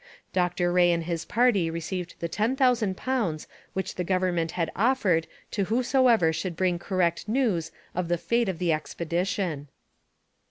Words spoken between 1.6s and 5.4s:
received the ten thousand pounds which the government had offered